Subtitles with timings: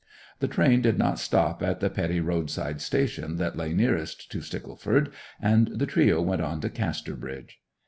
[0.39, 5.11] The train did not stop at the petty roadside station that lay nearest to Stickleford,
[5.39, 7.59] and the trio went on to Casterbridge.